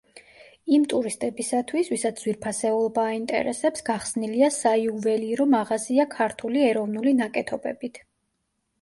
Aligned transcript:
იმ 0.77 0.85
ტურისტებისათვის, 0.93 1.91
ვისაც 1.95 2.21
ძვირფასეულობა 2.23 3.05
აინტერესებს, 3.11 3.85
გახსნილია 3.91 4.51
საიუველირო 4.59 5.51
მაღაზია 5.55 6.11
ქართული 6.19 6.69
ეროვნული 6.75 7.19
ნაკეთობებით. 7.25 8.07